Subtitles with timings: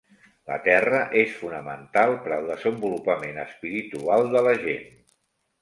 [0.51, 4.93] La terra és fonamental per al desenvolupament espiritual de la gent.